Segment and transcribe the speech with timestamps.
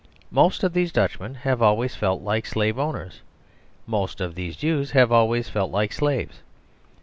[0.31, 3.21] Most of these Dutchmen have always felt like slave owners.
[3.85, 6.39] Most of these Jews have always felt like slaves.